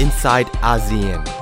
[0.00, 1.39] inside ASEAN.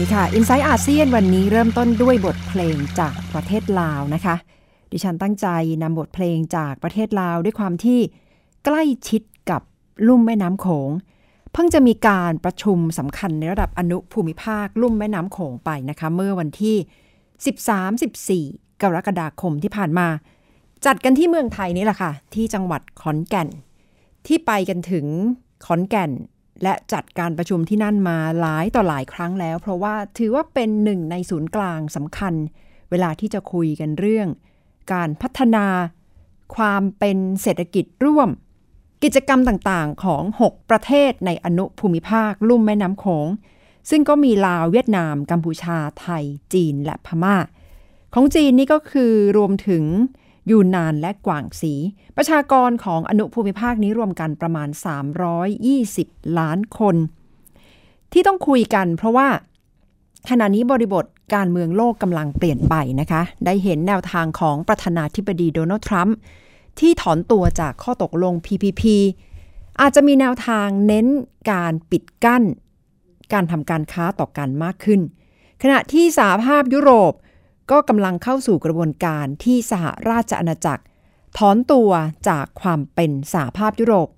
[0.00, 4.36] ดีค่ะ i n s i ซต์อาเซียนวันนี้เริ่มต้นด้วยบทเพลงจากประเทศลาวนะคะ
[4.92, 5.46] ดิฉันตั้งใจ
[5.82, 8.00] นำบทเพลงจากประเทศลาวด้วยความที่
[8.64, 9.62] ใกล้ชิดกับ
[10.08, 10.90] ลุ่มแม่น้ำโขง
[11.52, 16.76] เพิ่งจะมีการประชุมสำคัญในระดับอนุภูมิภาคลุ่มแม่น้ำโขงไปนะคะ เมื่อวันที่
[18.64, 20.08] 13-14 กรกฎาคมที่ผ่านมา
[20.86, 23.48] จัดกันที่เมืองไทยนี่แหละค่ะ ที่จังหวัดขอนแก่น
[24.26, 25.06] ที่ไปกันถึง
[25.66, 26.10] ขอนแก่น
[26.62, 32.34] และจัดการประชุมที่นั่นมาหลายต่อหลายครั้งแล้ว เพราะว่าถือว่าเป็นหนึ่งในศูนย์กลางสำคัญ
[32.90, 34.28] เวลาที่จะคุยกันเรื่อง
[34.92, 35.66] การพัฒนา
[36.56, 38.30] ความเป็นเศรษฐกิจร่วม
[39.02, 43.26] กิจกรรมต่างๆของ 6 ประเทศในอนุภูมิภาคลุ่มแม่น้ำโขง
[43.90, 47.36] ซึ่งก็มีลาวเวียดนาม กัมพูชาไทย จีนและพม่า
[48.14, 49.84] ของจีนนี่ก็คือรวมถึง
[50.50, 51.74] ยูนนานและกว่างสี
[52.16, 54.68] ประชากรของอนุภูมิภาคนี้รวมกันประมาณ
[55.52, 56.96] 320 ล้านคน
[58.12, 59.28] ที่ต้องคุยกันเพราะว่า
[60.30, 61.04] ขณะนี้บริบท
[61.34, 66.16] การเมืองโลกกำลังเปลี่ยนไปนะคะ ได้เห็นแนวทางของประธานาธิบดีโดนัลด์ทรัมป์
[66.80, 68.82] ที่ถอนตัวจากข้อตกลง PPP
[69.80, 71.06] อาจจะมีแนวทางเน้น
[71.50, 72.42] การปิดกั้น
[73.32, 75.00] การทำการค้าต่อกันมากขึ้น
[75.62, 77.12] ขณะที่สหภาพยุโรป
[77.70, 80.82] ก็กำลังเข้าสู่กระบวนการที่สหราชอาณาจักร
[81.38, 81.90] ถอนตัว
[82.28, 84.08] จากความเป็นสหภาพยุโรป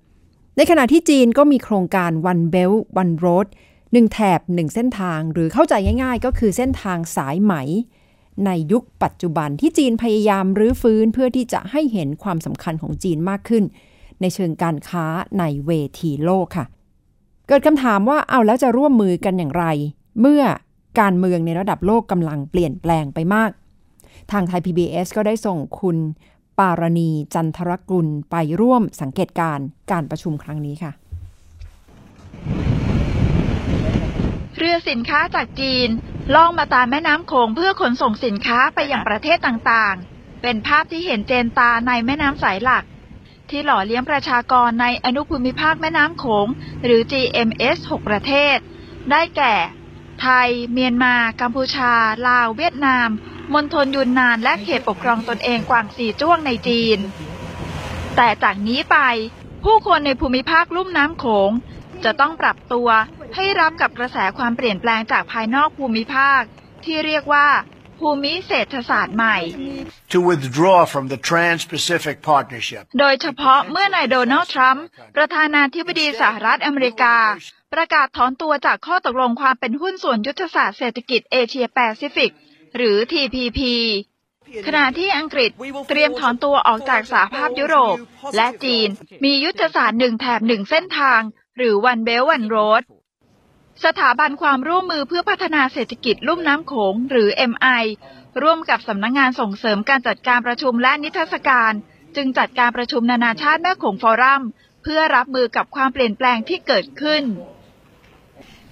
[0.57, 3.47] ในขณะที่จีนก็มีโครงการ One Belt One Road
[3.93, 7.53] หนึ่งแถบหนึ่งเส้นทางหรือเข้าใจง่าย ๆ ก็คือเส้นทางสายไหม
[8.45, 13.63] ในยุคปัจจุบันที่จีนพยายามรื้อฟื้นเพื่อที่จะให้เห็นความสำคัญของจีนมากขึ้น
[14.21, 15.05] ในเชิงการค้า
[15.39, 16.65] ในเวทีโลกค่ะ
[17.47, 19.65] เกิดคำถามว่าเอาแล้วจะร่วมมือกันอย่างไร
[20.21, 20.43] เมื่อ
[20.99, 23.51] การเมืองในระดับโลกกำลังเปลี่ยนแปลงไปมาก
[24.31, 25.97] ทางไทย PBS ก็ได้ส่งคุณ
[26.59, 29.59] ปารณีจันทรกุลไปร่วมสังเกตการ
[29.91, 30.91] การประชุมครั้งนี้ค่ะ
[34.57, 35.89] เรือสินค้าจากจีน
[36.35, 42.83] ล่องมาตามแม่น้ำโขงเพื่อขนส่งสินค้าไปยังประเทศต่างๆ เป็นภาพที่เห็นเจนตาในแม่น้ำสายหลัก
[43.49, 46.47] ที่หล่อเลี้ยงประชากรในอนุภูมิภาคแม่น้ำโขง
[46.83, 48.57] หรือ GMS 6 ประเทศ
[49.11, 49.53] ได้แก่
[50.21, 51.93] ไทย เมียนมา กัมพูชา
[52.27, 53.09] ลาว เวียดนาม
[53.53, 56.99] มณฑลยุนนาน และเขตปกครองตนเองกวางสีจ้วงในจีน
[58.15, 58.97] แต่จากนี้ไป
[59.63, 61.51] ผู้คนในภูมิภาคลุ่มน้ำโขง
[62.03, 62.89] จะต้องปรับตัว
[63.35, 66.41] ให้รับกับกระแสความเปลี่ยนแปลงจากภายนอกภูมิภาค
[66.85, 67.47] ที่เรียกว่า
[67.99, 69.37] ภูมิเศรษฐศาสตร์ใหม่
[70.13, 72.83] to withdraw from the Trans-Pacific Partnership.
[72.99, 74.85] โดยเฉพาะเมื่อนายโดนัลด์ทรัมป์
[75.15, 77.15] ประธานาธิบดีสหรัฐอเมริกา
[77.73, 82.31] ประกาศถอนตัวจากข้อตกลงความเป็นหุ้นส่วนยุทธศาสตร์เศรษฐกิจเอเชียแปซิฟิก
[82.77, 83.59] หรือ TPP
[84.65, 85.51] ขณะที่อังกฤษ
[85.89, 87.97] เตรียมถอนตัวออกจากสหภาพยุโรป
[88.35, 88.89] และจีน
[89.23, 91.21] มียุทธศาสตร์หนึ่งแถบหนึ่งเส้นทาง
[91.57, 92.83] หรือ One Belt One Road
[93.85, 97.83] สถาบันความร่วมมือเพื่อพัฒนาเศรษฐกิจลุ่มน้ำโขง หรือ MI
[98.41, 101.73] ร่วมกับสำนักงงานส่งเสริมการจัดการประชุมและนิทรรศการ
[102.15, 104.43] จึงจัดการประชุมนานาชาติแม่โขงฟอรัม
[104.83, 107.23] เพื่อรับมือกับความเปลี่ยนแปลงที่เกิดขึ้น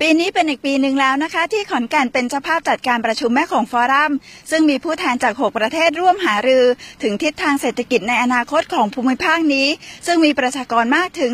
[0.03, 4.13] ปีนี้เป็นอีกปีหนึ่งแล้วนะคะ ที่ขอนแก่นเป็นเจ้าภาพจัดการประชุมแม่ของฟอรัม
[4.51, 6.65] ซึ่งมีผู้แทนจาก 6 ประเทศร่วมหารือ
[7.03, 9.67] ถึงทิศทางเศรษฐกิจในอนาคตของภูมิภาคนี้
[10.05, 11.31] ซึ่งมีประชากรมากถึง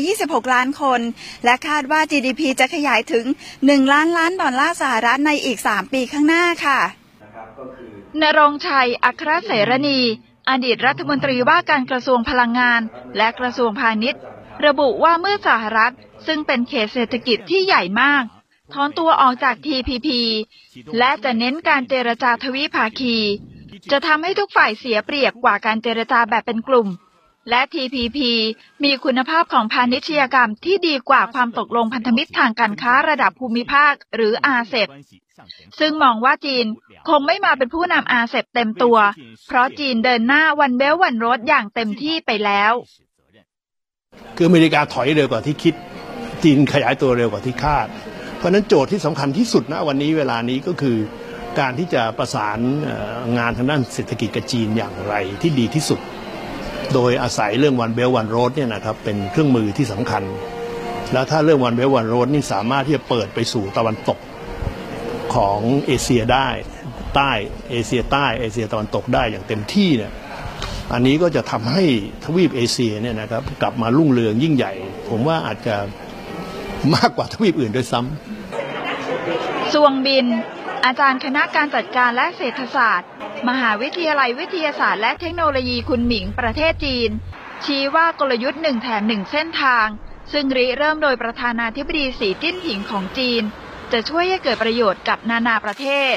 [0.00, 1.00] 326 ล้านคน
[1.44, 3.24] และคาดว่า GDP จะขยายถึง
[3.58, 6.80] 1 ล้านล้านดอลลาร์สหรัฐในอีก 3 ปีข้างหน้าค่ะ
[8.22, 10.00] นรงชัย อัครเสรณี
[10.50, 12.80] อดีตรัฐมนตรีว่าการกระทรวงพลังงาน
[13.16, 14.22] และกระทรวงพาณิชย์
[14.66, 15.94] ระบุว่าเมื่อสหรัฐ
[16.26, 18.24] ซึ่งเป็นเขตเศรษฐกิจที่ใหญ่มาก
[18.72, 20.08] ถอนตัวออกจาก TPP
[20.98, 23.16] และจะเน้นการเจรจาทวิภาคี
[23.90, 26.88] จะทำให้ทุกฝ่ายเสียเปรียบกว่าการเจรจาแบบเป็นกลุ่ม
[27.50, 28.18] และ TPP
[28.84, 34.88] มีคุณภาพของพาณิชยกรรมที่ดีกว่าความตกลงพันธมิตรทางการค้าระดับภูมิภาค หรืออาเซบ
[35.78, 36.66] ซึ่งมองว่าจีน
[37.08, 38.98] คงไม่มาเป็นผู้นำอาเซบเต็มตัว
[39.46, 42.72] เพราะจีนเดินหน้าวันเบลวันรถอย่างเต็มที่ไปแล้ว
[44.36, 45.74] คืออเมริกาถอยเร็วกว่าที่คิด
[46.44, 47.88] จีนขยายตัวเร็วกว่าที่คาด
[48.38, 50.96] เพราะฉะนั้นโจทย์ที่สำคัญที่สุดนะวันนี้เวลานี้ก็คือ
[51.60, 52.58] การที่จะประสาน
[53.38, 56.00] งานทางด้านเศรษฐกิจกับจีนอย่างไรที่ดีที่สุด
[56.94, 60.22] โดยอาศัยเรื่องวันเบลวันโรดเนี่ยนะครับเป็นเครื่องมือที่สำคัญ
[61.12, 64.18] แล้วถ้าเรื่องวันเบลวันโรดนี่สามารถที่จะเปิดไปสู่ตะวันตก
[65.34, 66.48] ของเอเชียได้
[67.14, 67.30] ใต้
[67.70, 70.12] เอเชียใต้เอเชียตะวันตกได้อย่างเต็มที่เนี่ย
[70.92, 71.84] อันนี้ก็จะทำให้
[72.24, 74.72] ทวีปเอเชียเนี่ยนะครับกลับมารุ่งเรืองยิ่งใหญ่
[75.10, 75.76] ผมว่าอาจจะ
[76.94, 80.26] มากกว่าทวีปอื่นด้วยซ้ำสวงบิน
[80.86, 83.08] อาจารย์คณะการจัดการและเศรษฐศาสตร์
[83.48, 87.10] มหาวิทยาลัยวิทยาศาสตร์และเทคโนโลยีคุณหมิงประเทศจีน
[87.64, 89.86] ชี้ว่ากลยุทธ์หนึ่งแถมหนึ่งเส้นทาง
[90.32, 93.42] ซึ่งริเริ่มโดยประธานาธิบดีสีจิ้นผิงของจีน
[93.92, 96.16] จะช่วยให้เกิดประโยชน์กับนานาประเทศ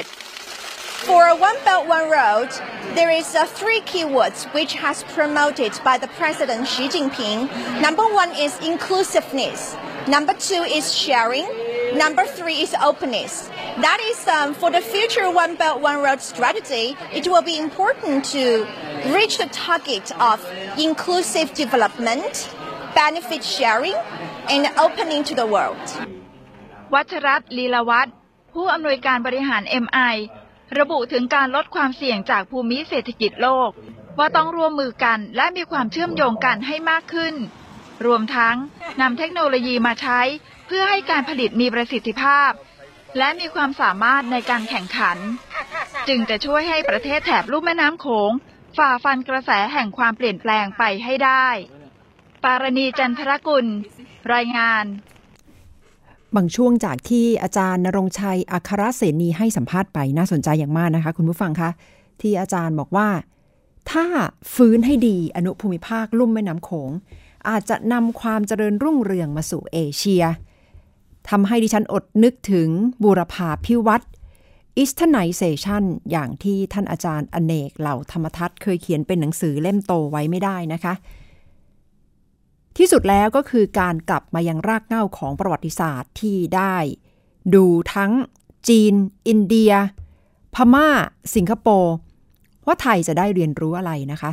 [1.06, 2.50] For One Belt One Road,
[2.98, 7.38] there is uh, three keywords which has promoted by the President Xi Jinping.
[7.80, 9.76] Number one is inclusiveness.
[10.07, 11.47] Number two is sharing.
[11.95, 13.49] Number three is openness.
[13.85, 16.95] That is um, for the future One Belt One Road strategy.
[17.13, 18.67] It will be important to
[19.15, 20.37] reach the target of
[20.77, 22.49] inclusive development,
[22.95, 23.95] benefit sharing,
[24.49, 25.85] and opening to the world.
[26.93, 28.15] วัชรัตน์ลีลาวัฒน์
[28.53, 30.15] ผู้อำนวยการบริหาร MI
[30.79, 33.71] ระบุถึงการลดความเสี่ยงจากภูมิเศรษฐกิจโลก
[34.17, 37.33] ว่าต้องร่วมมือกันและมีความเชื่อมโยงกันให้มากขึ้น
[38.06, 38.56] รวมทั้ง
[39.00, 40.20] นำเทคโนโลยีมาใช้
[40.66, 42.50] เพื่อให้การผลิตมีประสิทธิภาพ
[43.18, 45.18] และมีความสามารถในการแข่งขัน
[46.08, 48.30] จึงจะช่วยให้ประเทศแถบลุ่มแม่น้ำโขง
[48.78, 51.46] ฝ่าฟันกระแสแห่งความเปลี่ยนแปลงไปให้ได้
[52.44, 53.66] ปารณีจันทรกุล
[54.34, 54.84] รายงาน
[56.36, 61.70] บางช่วงจากที่อาจารย์นรงชัยอัครเสนีให้สัมภาษณ์ไปน่าสนใจอย่างมากนะคะ คุณผู้ฟังคะ
[62.20, 63.08] ที่อาจารย์บอกว่า
[63.90, 64.06] ถ้า
[64.54, 66.90] ฟื้นให้ดีอนุภูมิภาคลุ่มแม่น้ำโขง
[67.48, 70.24] อาจจะนำความเจริญรุ่งเรืองมาสู่เอเชีย
[71.28, 72.68] ทำให้ดิฉันอดนึกถึง
[73.02, 74.06] บูรพาพิวัตร
[74.80, 80.94] Easternization อย่างที่ท่านอาจารย์อเนกเหล่าธรรมทัศน์เคยเขียนเป็นหนังสือเล่มโตไว้ไม่ได้นะคะ
[82.76, 86.76] ที่สุดแล้วก็คือการกลับมายังรากเหง้าของประวัติศาสตร์ที่ได้
[87.54, 88.12] ดูทั้ง
[88.68, 88.94] จีน
[89.28, 89.72] อินเดีย
[90.54, 90.88] พม่า
[91.34, 91.94] สิงคโปร์
[92.66, 94.30] ว่าไทยจะได้เรียนรู้อะไรนะคะ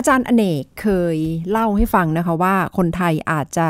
[0.00, 1.16] อาจารย์อเนกเคย
[1.50, 3.68] เล่าให้ฟังนะคะว่าคนไทยอาจจะ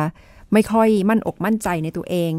[0.53, 2.33] ไม่ค่อยมั่นอกมั่นใจในตัวเอง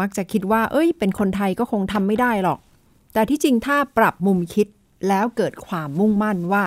[0.00, 2.58] มักจะคิดว่า เอ้ย เป็นคนไทยก็คงทำไม่ได้หรอก
[3.14, 4.66] แต่ที่จริงถ้าปรับมุมคิด
[5.08, 6.64] แล้วเกิดความมุ่งมั่นว่า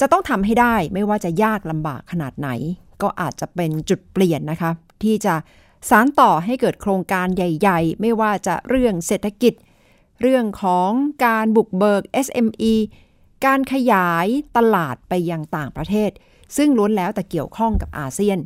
[0.00, 2.48] จะต้องทำให้ได้ไม่ว่าจะยากลำบากขนาดไหน
[3.02, 4.70] ก็อาจจะเป็นจุดเปลี่ยนนะคะ
[5.02, 5.34] ที่จะ
[5.88, 9.54] สารต่อให้เกิดโครงการใหญ่ ๆ ไม่ว่าจะเรื่องเศรษฐกิจ
[10.20, 10.90] เรื่องของ
[11.26, 12.74] การบุกเบิก SME
[13.46, 14.26] การขยาย
[14.56, 16.10] ตลาดไปยังต่างประเทศ
[16.56, 18.38] ซึ่งล้วนแล้วแต่เกี่ยวข้องกับอาเซียน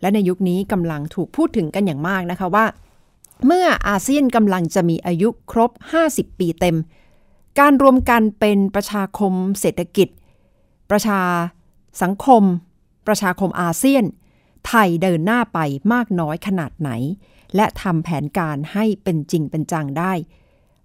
[0.00, 2.66] และในยุคนี้กำลังถูกพูดถึงกันอย่างมากนะคะว่า
[3.46, 5.70] เมื่ออาเซียนกำลังจะมีอายุครบ
[6.06, 6.76] 50 ปีเต็ม
[7.58, 10.08] การรวมกันเป็นประชาคมเศรษฐกิจ
[10.90, 11.20] ประชา
[12.02, 12.42] สังคม
[13.06, 14.04] ประชาคมอาเซียน
[14.66, 15.58] ไทยเดินหน้าไป
[15.92, 16.90] มากน้อยขนาดไหน
[17.56, 20.12] และทำแผนการให้เป็นจริงเป็นจังได้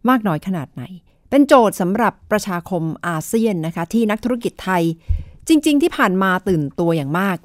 [0.10, 0.84] มากน้อยขนาดไหน
[1.32, 4.84] เป็นโจทย์สำหรับประชาคมอาเซียนนะคะที่นักธุรกิจไทย
[5.48, 7.38] จริง ๆ ที่ผ่านมาตื่นตัวอย่างมาก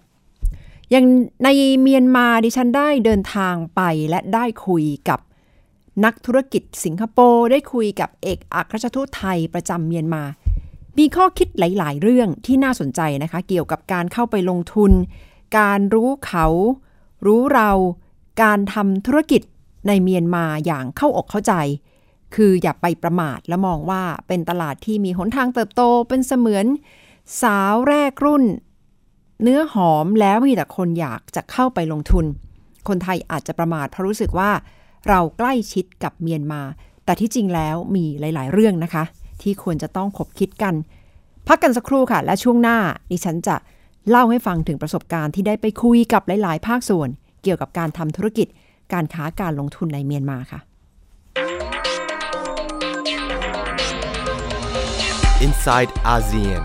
[0.90, 1.06] อย่าง
[1.44, 1.48] ใน
[1.80, 5.20] เมียนมาดิฉันได้เดินทางไปและได้คุยกับ
[6.04, 10.22] นักธุรกิจสิงคโปร์ได้คุยกับเอกอัครราชทูตไทยประจำเมียนมา
[10.98, 14.92] มีข้อคิดหลาย ๆ เรื่องที่น่าสนใจนะคะ เกี่ยวกับการเข้าไปลงทุน
[15.58, 16.46] การรู้เขา
[17.26, 17.70] รู้เรา
[18.42, 19.42] การทำธุรกิจ
[19.86, 21.54] ในเมียนมาอย่างเข้าอกเข้าใจ
[22.34, 26.66] คืออย่าไปประมาทและมองว่าเป็นตลาดที่มีหนทางเติบโตเป็นเสมือน
[27.42, 28.44] สาวแรกรุ่น
[29.42, 32.24] เนื้อหอมแล้วมีแต่คนอยากจะเข้าไปลงทุน
[32.88, 34.50] คนไทยอาจจะประมาทเพราะรู้สึกว่า
[35.08, 36.62] เราใกล้ชิดกับเมียนมา
[37.04, 39.04] แต่ที่จริงแล้วมีหลาย ๆ เรื่องนะคะ
[39.42, 40.74] ที่ควรจะต้องคบคิดกัน
[41.46, 42.78] พักกันสักครู่ค่ะ และช่วงหน้า
[43.10, 43.56] ดิฉันจะ
[44.10, 47.08] เล่าให้ฟังถึงประสบการณ์ที่ได้ไปคุยกับหลาย ๆ ภาคส่วน
[47.42, 48.48] เกี่ยวกับการทำธุรกิจ
[48.92, 50.60] การค้าการลงทุนในเมียนมาค่ะ
[55.44, 56.62] Inside ASEAN.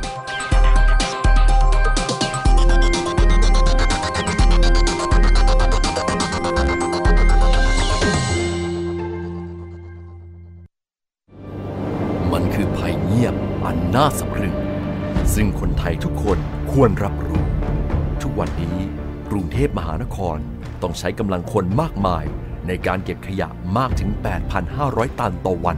[12.32, 13.36] มันคือภัยเงียบ
[13.66, 14.56] อันน่าสะพรึง
[15.34, 16.38] ซึ่งคนไทยทุกคน
[16.72, 17.44] ควรรับรู้
[18.22, 18.78] ทุกวันนี้
[19.30, 20.38] กรุงเทพมหานคร
[20.82, 22.26] ต้องใช้กำลังคนมากมาย
[22.68, 23.48] ในการเก็บขยะ
[23.78, 24.10] มากถึง
[24.66, 25.74] 8,500 ตันต่อวั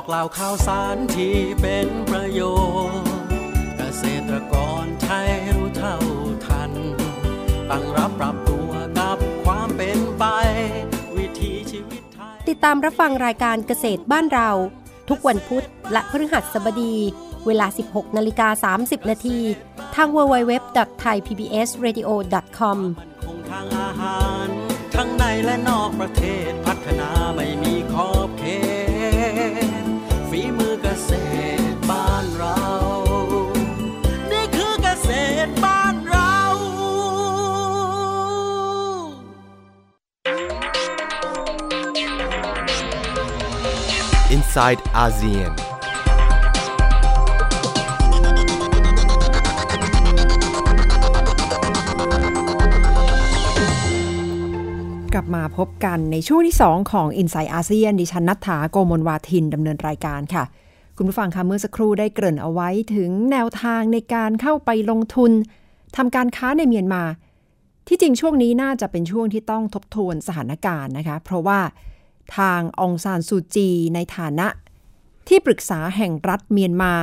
[0.00, 2.40] บอกเล่าข่าวสารที่เป็นประโย
[2.90, 3.10] ชน์
[3.76, 5.96] เกษตรกรไทยรู้เท่า
[6.46, 6.72] ทัน
[7.70, 10.24] ตั้งรับปรับตัวกับความเป็นไป
[11.16, 14.50] วิถีชีวิตไทย ติดตามรับฟังรายการเกษตรบ้านเรา
[15.08, 16.94] ทุกวันพุธและพฤหัสบดี
[17.46, 19.38] เวลา 16นาฬิกา30นาที
[19.94, 22.78] ทาง www.thaipbsradio.com
[23.24, 24.48] คงทางอาหาร
[24.94, 28.08] ทั้งในและนอกประเทศพัฒนาไม่มีขอ
[31.10, 31.12] ษ
[31.72, 32.60] ตรบ้านเรา
[34.32, 35.10] นี่คือเกษ
[35.46, 36.34] ตรบ้านเรา
[44.36, 45.52] inside ASEAN.
[55.14, 60.44] กลับมาพบกันในช่วงที่ 2 ของ i n s i ซต์อาเซียนดิฉันนัทธาโกมลวาทินดำเนินรายการค่ะ
[61.02, 65.32] คุณผู้ฟังคะเมื่อสักครู่ได้เกริ่นเอาไว้ถึงแนวทางในการเข้าไปลงทุน
[65.96, 67.02] ทำการค้าในเมียนมา
[67.88, 71.60] ที่จริงช่วงนี้น่าจะเป็นช่วงที่ต้องทบทวนสถานการณ์นะคะ เพราะว่า
[72.36, 74.46] ทางองซานซูจีในฐานะ
[75.28, 76.94] ที่ปรึกษาแห่งรัฐเมียนมา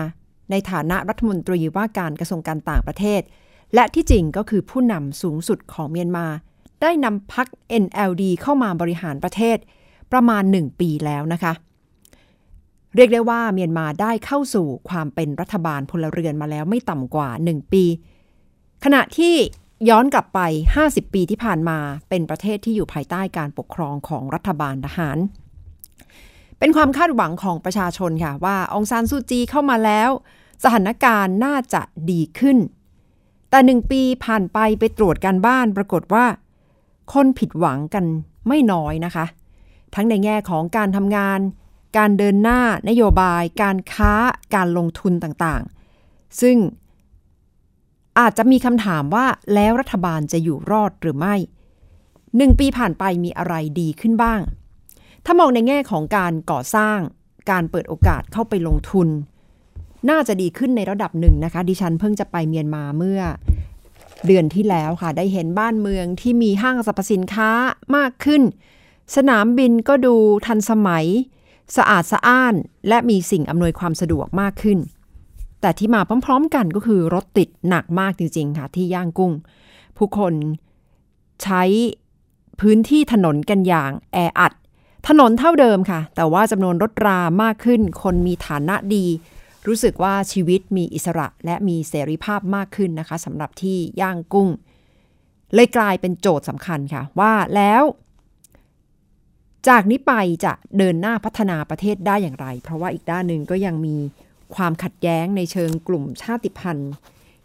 [0.51, 3.21] ในฐานะรัฐมนตรีว่าการกระทรวงการต่างประเทศ
[3.75, 6.25] และที่จริงก็คือผู้นำสูงสุดของเมียนมา
[6.81, 7.47] ได้นำพัก
[7.83, 9.57] NLD เข้ามาบริหารประเทศ
[10.11, 17.83] ประมาณ 1 ปีแล้วนะคะเเรียกได้ว่าเมียนมาได้เข้าสู่ความเป็นรัฐบาลพลเรือนมาแล้วไม่ต่ำกว่า 1 ปี
[18.83, 19.35] ขณะที่
[19.89, 20.39] ย้อนกลับไป
[20.77, 21.77] 50 ปีที่ผ่านมา
[22.09, 25.17] เป็นประเทศที่อยู่ภายใต้การปกครองของรัฐบาลทหาร
[26.59, 30.09] เป็นความคาดหวังของประชาชนค่ะ ว่าองซานซูจีเข้ามาแล้ว
[30.63, 32.57] สถานการณ์น่าจะดีขึ้น
[33.49, 36.25] แต่หนึ่งปีผ่านไปไปตรวจการบ้านปรากฏว่า
[37.13, 38.05] คนผิดหวังกัน
[38.47, 39.25] ไม่น้อยนะคะ
[39.95, 41.39] ทั้งในแง่ของการทำงาน
[41.97, 44.13] การเดินหน้านโยบาย การค้า
[44.55, 46.57] การลงทุนต่างๆ ซึ่ง
[48.19, 51.35] อาจจะมีคำถามว่าแล้วรัฐบาลจะอยู่รอดหรือไม่
[52.37, 54.41] หนึ่งปีผ่านไปมีอะไรดีขึ้นบ้าง
[55.25, 56.99] ถ้ามองในแง่ของการก่อสร้าง
[57.51, 59.07] การเปิดโอกาสเข้าไปลงทุน
[60.09, 63.21] น่าจะดีขึ้นในระดับหนึ่งนะคะ ดิฉันเพิ่งจะไปเมียนมาเมื่อ
[64.27, 67.51] เดือนที่แล้วค่ะ ได้เห็นบ้านเมืองที่มีห้างสรรพสินค้า
[67.95, 68.41] มากขึ้น
[69.15, 71.07] สนามบินก็ดูทันสมัย
[71.75, 72.55] สะอาดสะอ้าน
[72.87, 74.79] และมีสิ่งอำนวยความสะดวกมากขึ้น
[75.61, 79.33] แต่ที่มาพร้อม ๆ กันก็คือรถติดหนักมากจริง ๆ ค่ะ ที่ย่างกุ้ง
[79.97, 80.33] ผู้คน
[81.43, 81.63] ใช้
[82.59, 84.53] พื้นที่ถนนกันอย่างแออัด
[85.07, 89.05] ถนนเท่าเดิมค่ะ แต่ว่าจำนวนรถรามากขึ้น คนมีฐานะดี
[89.67, 94.49] รู้สึกว่าชีวิตมีอิสระและมีเสรีภาพมากขึ้นนะคะสำหรับที่ย่างกุ้ง
[95.53, 97.83] เลยกลายเป็นโจทย์สำคัญค่ะ ว่าแล้ว
[99.67, 100.13] จากนี้ไป
[100.45, 103.95] จะเดินหน้าพัฒนาประเทศได้อย่างไร เพราะว่าอีกด้านหนึ่งก็ยังมี
[104.55, 106.91] ความขัดแย้งในเชิงกลุ่มชาติพันธุ์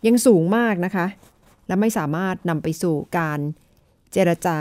[0.06, 1.06] ยังสูงมากนะคะ
[1.66, 3.38] และไม่สามารถนำไปสู่การ
[4.12, 4.58] เจรจา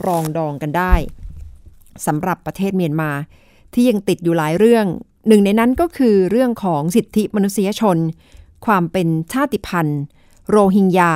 [0.00, 0.94] ปรองดองกันได้
[2.06, 3.10] สำหรับประเทศเมียนมา
[3.74, 4.86] ที่ยังติดอยู่หลายเรื่อง
[5.28, 7.98] หนึ่งในนั้นก็คือเรื่องของสิทธิมนุษยชน
[8.66, 10.02] ความเป็นชาติพันธุ์
[10.50, 11.12] โรฮิงญา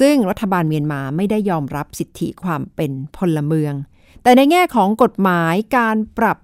[0.00, 3.74] ซึ่งรัฐบาลเมียนมาไม่ได้ยอมรับสิทธิความเป็นพลเมือง
[4.22, 6.38] แต่ในแง่ของกฎหมายการปรับ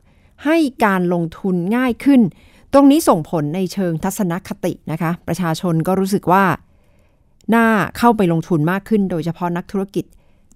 [0.45, 2.21] ให้การลงทุนง่ายขึ้น
[2.73, 6.45] ตรงนี้ส่งผลในเชิงทัศนคตินะคะ ประชาชนก็รู้สึกว่า
[7.55, 7.67] น่า
[7.99, 10.05] เข้าไปลงทุนมากขึ้น โดยเฉพาะนักธุรกิจ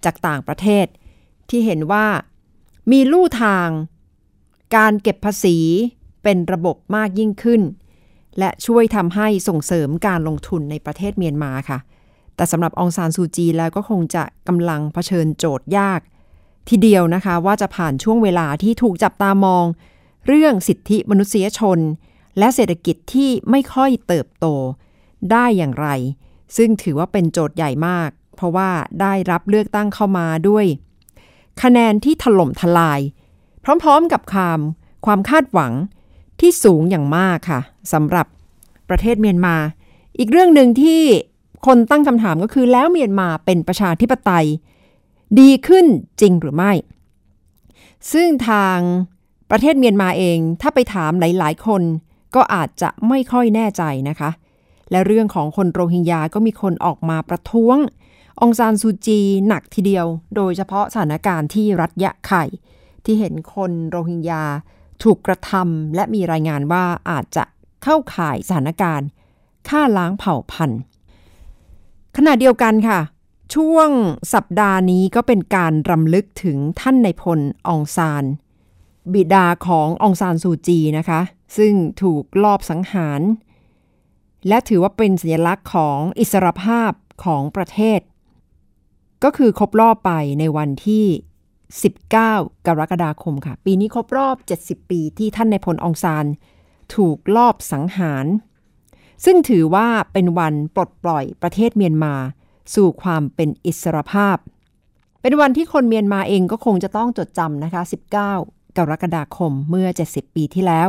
[0.05, 0.87] จากต่างประเทศ
[1.51, 2.07] ที่เห็นว่า
[2.91, 3.69] มีลู่ทาง
[4.77, 5.57] การเก็บภาษี
[6.23, 7.63] เป็นระบบมากยิ่งขึ้น
[8.39, 11.79] และช่วยทำให้ส่งเสริมการลงทุนในประเทศเมียนมาค่ะ
[12.37, 16.01] แต่สำหรับองซานซูจีแล้วก็คงจะกำลังเผชิญโจทย์ยาก
[16.71, 19.65] ทีเดียวนะคะ ว่าจะผ่านช่วงเวลาที่ถูกจับตามอง
[20.27, 21.79] เรื่องสิทธิมนุษยชน
[22.39, 24.47] และเศรษฐกิจที่ไม่ค่อยเติบโต
[25.33, 25.89] ได้อย่างไร
[26.57, 30.67] ซึ่งถือว่าเป็นโจทย์ใหญ่มาก เพราะว่าได้รับเลือกตั้งเข้ามาด้วย
[31.63, 33.01] คะแนนที่ถล่มทลาย
[33.65, 34.61] พร้อมๆกับความ
[35.07, 35.73] ความคาดหวัง
[36.41, 37.61] ที่สูงอย่างมากค่ะ
[37.93, 38.27] สำหรับ
[38.89, 39.57] ประเทศเมียนมา
[40.19, 41.03] อีกเรื่องหนึ่งที่
[41.67, 44.47] คนตั้งคำถามก็คือแล้วเมียนมาเป็นประชาธิปไตย
[45.39, 45.87] ดีขึ้น
[46.21, 46.73] จริงหรือไม่
[48.13, 48.79] ซึ่งทาง
[49.51, 51.83] ประเทศเมียนมาเอง ถ้าไปถามหลาย ๆ คน
[52.35, 54.31] ก็อาจจะไม่ค่อยแน่ใจนะคะ
[54.91, 57.77] และเรื่องของคนโรฮิงญาก็มีคนออกมาประท้วง
[58.41, 62.45] องซานซูจีหนักทีเดียว โดยเฉพาะสถานการณ์ที่รัฐยะไข่
[63.05, 64.45] ที่เห็นคนโรฮิงญา
[65.03, 67.45] ถูกกระทำและมีรายงานว่าอาจจะ
[67.83, 69.09] เข้าข่ายสถานการณ์
[69.69, 70.81] ฆ่าล้างเผ่าพันธุ์
[72.17, 72.99] ขณะเดียวกันค่ะ
[73.55, 73.91] ช่วง
[74.35, 78.25] สัปดาห์นี้ก็เป็นการรำลึกถึงท่านในพลองซาน
[79.13, 81.21] บิดาขององซานซูจีนะคะ
[81.57, 83.21] ซึ่งถูกลอบสังหาร
[84.49, 86.93] และถือว่าเป็นสัญลักษณ์ของอิสรภาพ
[87.25, 88.01] ของประเทศ
[89.25, 91.07] ก็คือครบรอบไปในวันที่
[91.85, 96.27] 19 กรกฎาคมค่ะ ปีนี้ครบรอบ 70 ปีที่ท่านในพลองซาน
[96.95, 98.27] ถูกลอบสังหาร
[99.25, 102.15] ซึ่งถือว่าเป็นวันปลดปล่อยประเทศเมียนมา
[102.75, 104.37] สู่ความเป็นอิสรภาพ
[105.21, 110.89] เป็นวันที่คนเมียนมาเองก็คงจะต้องจดจำนะคะ 19 กรกฎาคมเมื่อ 70 ปีที่แล้ว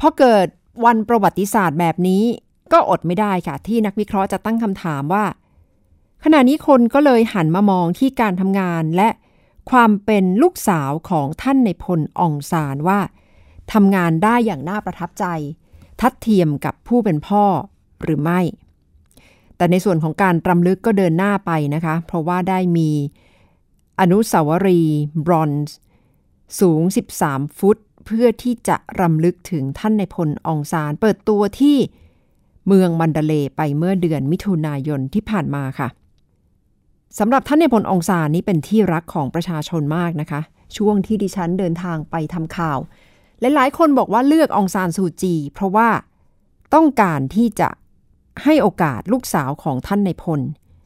[0.00, 0.46] พอเกิด
[0.84, 2.24] วันประวัติศาสตร์แบบนี้
[2.72, 5.24] ก็อดไม่ได้ค่ะ ที่นักวิเคราะห์จะตั้งคำถามว่า
[6.24, 9.08] ขณะนี้คนก็เลยหันมามองที่การทำงานและ
[9.70, 13.00] ความเป็นลูกสาวของท่านในพลองซานว่า
[13.72, 15.24] ทำงานได้อย่างน่าประทับใจ
[16.00, 17.44] ทัดเทียมกับผู้เป็นพ่อ
[18.02, 18.40] หรือไม่
[19.58, 22.90] แต่ในส่วนของการรำลึกก็เดินหน้าไปนะคะ เพราะว่าได้มี
[24.00, 25.76] อนุสาวรีย์บรอนซ์
[26.60, 26.82] สูง
[27.20, 31.76] 13 ฟุต เพื่อที่จะรำลึกถึงท่านในพลองซานเปิดตัวที่
[32.66, 35.88] เมืองมันดาเลไปเมื่อเดือนมิถุนายนที่ผ่านมาค่ะ
[37.18, 40.40] สำหรับท่านในพลองซานนี้เป็นที่รักของประชาชนมากนะคะ
[40.76, 42.78] ช่วงที่ดิฉันเดินทางไปทำข่าว
[43.40, 45.88] และหลายคนบอกว่าเลือกองซานซูจี เพราะว่า
[46.74, 47.68] ต้องการที่จะ
[48.44, 50.40] ให้โอกาสลูกสาวของท่านในพล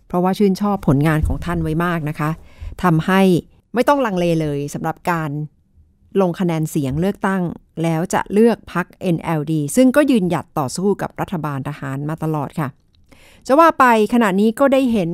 [0.08, 2.30] เพราะว่าชื่นชอบผลงานของท่านไว้มากนะคะ
[2.82, 3.20] ทำให้
[3.74, 5.30] ไม่ต้องลังเลเลยสำหรับการ
[6.20, 7.42] ลงคะแนนเสียงเลือกตั้ง
[7.82, 12.68] แล้วจะเลือกพรรค NLD ซึ่งก็ยืนหยัดต่อสู้กับรัฐบาลทหารมาตลอดค่ะ
[13.46, 13.84] จะว่าไป
[14.14, 15.10] ขณะนี้ก็ได้เห็น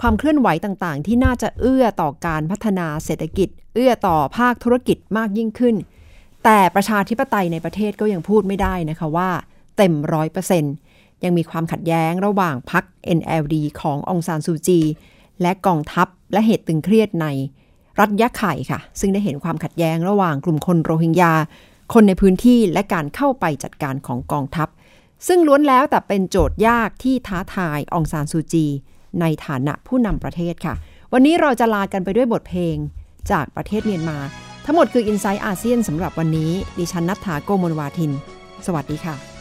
[0.00, 5.74] ความเคลื่อนไหวต่างๆ ที่น่าจะเอื้อต่อการพัฒนาเศรษฐกิจ เอื้อต่อภาคธุรกิจมากยิ่งขึ้น
[6.44, 9.30] แต่ประชาธิปไตยในประเทศก็ยังพูดไม่ได้นะคะว่า
[9.76, 10.74] เต็มร้อยเปอร์เซ็นต์
[11.24, 12.84] ยังมีความขัดแย้งระหว่างพรรค
[13.18, 14.80] NLD ขององซานซูจี
[15.42, 17.26] และกองทัพและเหตุตึงเครียดใน
[18.00, 21.32] รัฐยะไข่ค่ะ ซึ่งได้เห็นความขัดแย้งระหว่างกลุ่มคนโรฮิงญา
[21.92, 24.68] คนในพื้นที่และการเข้าไปจัดการของกองทัพ
[25.28, 28.66] ซึ่งล้วนแล้วแต่เป็นโจทย์ยากที่ท้าทายองซานซูจี
[29.20, 30.74] ในฐานะผู้นำประเทศค่ะ
[31.12, 32.76] วันนี้เราจะลากันไปด้วยบทเพลง
[33.30, 34.18] จากประเทศเมียนมา
[34.64, 38.12] ทั้งหมดคือ i n s i ซต์อาเซียนสำหรับวันนี้ ดิฉันนัฐาโกมลวาทิน
[38.66, 39.31] สวัสดีค่ะ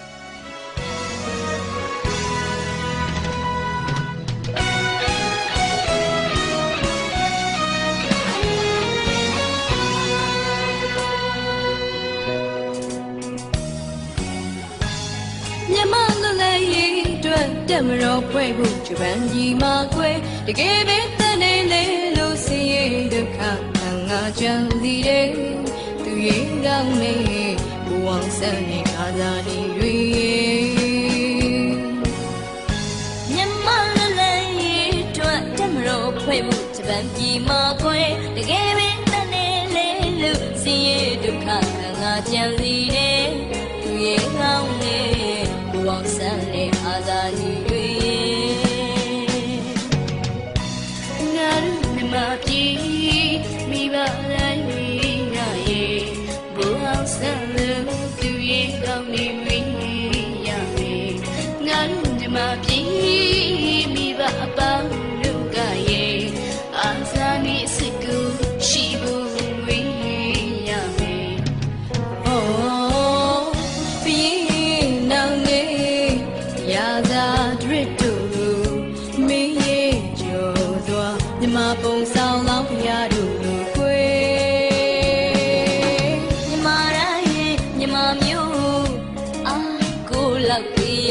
[17.72, 20.12] တွက်တက်မတော်ဖွဲ့ဖို့ဂျပန်ကြီးမှာခွဲ
[20.48, 21.84] တကယ်ပဲတန်နေလေ
[22.18, 23.40] လို့စီရင်ဒုက္ခ
[23.76, 25.28] ခံငါကြံစီတယ်
[26.04, 27.16] သူရင်ကောင်းနေ
[27.88, 28.08] ဘဝ
[28.38, 29.98] ဆန်းနေခါသာနေတွေ
[33.32, 38.02] မြမလလည်းရေးအတွက်တက်မတော်ဖွဲ့ဖို့ဂျပန်ကြီးမှာခွဲ
[38.36, 39.88] တကယ်ပဲတန်နေလေ
[40.22, 43.01] လို့စီရင်ဒုက္ခခံငါကြံစီတယ်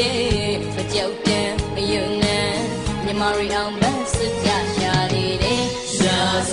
[0.01, 2.53] ရဲ့မကြောက်တဲ့အယုံနဲ့
[3.05, 5.63] မြမရီအောင်ဘတ်စစ်ကြရှာလေးတဲ့
[6.03, 6.17] ရာ
[6.49, 6.51] ဇ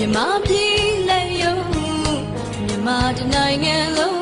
[0.00, 1.56] မြန်မာပြည်လည်းယုံ
[2.66, 4.19] မြန်မာတိုင်းနိုင်ငံလုံး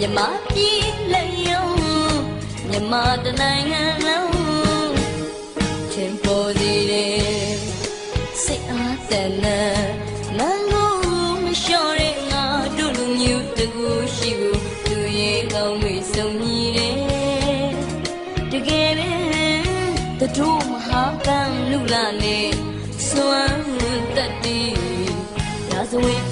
[0.00, 0.20] မြမ
[0.54, 1.66] ပြည်လက်ယုံ
[2.68, 2.92] မြမ
[3.24, 4.94] တနိုင်ငံလုံး
[5.92, 7.56] ချင်ပေါ်စီတယ်
[8.42, 9.60] စိတ်အားတန်နာ
[10.36, 10.98] မန်ကုန်
[11.44, 12.44] မလျှော့တဲ့ငါ
[12.76, 16.96] တို့လူမျိုးတကူရှိဘူးသူရဲ့ကောင်းမေဆုံးမြည်တယ်
[18.52, 19.12] တကယ်ပဲ
[20.20, 22.38] တတို့မဟာကံလူလာနေ
[23.08, 23.62] စွမ်း
[24.16, 24.72] တက်တည်
[25.70, 26.27] ရာဇဝင်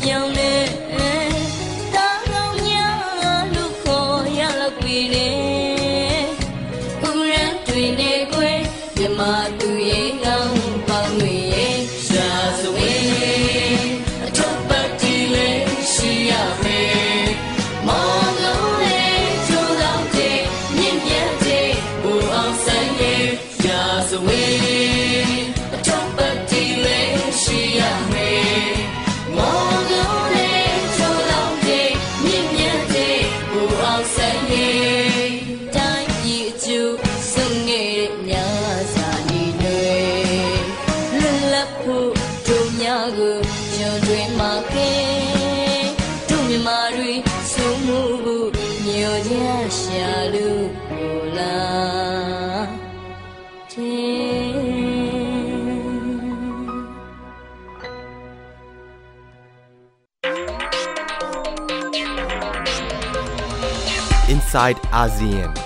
[64.56, 65.65] inside ASEAN.